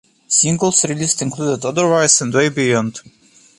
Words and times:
Singles 0.27 0.83
released 0.85 1.21
included 1.21 1.63
"Otherwise" 1.63 2.21
and 2.21 2.33
"Way 2.33 2.49
Beyond". 2.49 3.01